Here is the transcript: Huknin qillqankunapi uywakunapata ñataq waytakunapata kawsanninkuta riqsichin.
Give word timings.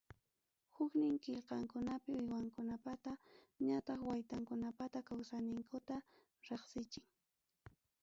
Huknin 0.75 1.15
qillqankunapi 1.25 2.11
uywakunapata 2.21 3.11
ñataq 3.67 3.99
waytakunapata 4.09 4.99
kawsanninkuta 5.07 5.95
riqsichin. 6.47 7.05